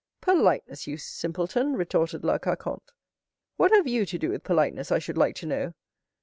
[0.19, 2.91] "Politeness, you simpleton!" retorted La Carconte.
[3.57, 5.73] "What have you to do with politeness, I should like to know?